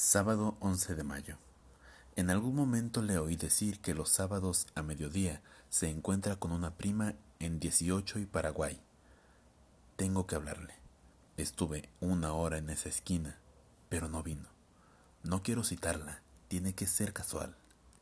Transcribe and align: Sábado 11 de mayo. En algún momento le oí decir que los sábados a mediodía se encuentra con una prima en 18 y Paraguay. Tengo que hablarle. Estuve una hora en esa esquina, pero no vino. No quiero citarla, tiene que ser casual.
Sábado 0.00 0.56
11 0.60 0.94
de 0.94 1.02
mayo. 1.02 1.38
En 2.14 2.30
algún 2.30 2.54
momento 2.54 3.02
le 3.02 3.18
oí 3.18 3.34
decir 3.34 3.80
que 3.80 3.94
los 3.94 4.10
sábados 4.10 4.68
a 4.76 4.82
mediodía 4.82 5.42
se 5.70 5.90
encuentra 5.90 6.36
con 6.36 6.52
una 6.52 6.76
prima 6.76 7.16
en 7.40 7.58
18 7.58 8.20
y 8.20 8.26
Paraguay. 8.26 8.80
Tengo 9.96 10.24
que 10.28 10.36
hablarle. 10.36 10.74
Estuve 11.36 11.88
una 11.98 12.32
hora 12.32 12.58
en 12.58 12.70
esa 12.70 12.88
esquina, 12.88 13.40
pero 13.88 14.08
no 14.08 14.22
vino. 14.22 14.48
No 15.24 15.42
quiero 15.42 15.64
citarla, 15.64 16.22
tiene 16.46 16.76
que 16.76 16.86
ser 16.86 17.12
casual. 17.12 17.56